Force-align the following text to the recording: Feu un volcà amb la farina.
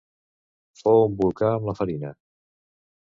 Feu 0.81 0.97
un 1.03 1.19
volcà 1.19 1.51
amb 1.59 1.69
la 1.71 1.77
farina. 1.81 2.13